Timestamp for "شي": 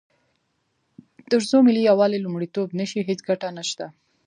2.89-2.99